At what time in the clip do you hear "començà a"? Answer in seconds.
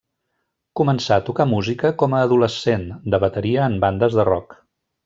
0.79-1.23